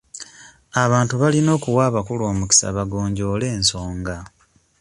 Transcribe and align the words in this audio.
Abantu 0.83 1.13
balina 1.21 1.49
okuwa 1.57 1.81
abakulu 1.89 2.23
omukisa 2.31 2.67
bagonjoole 2.77 3.45
ensonga. 3.55 4.17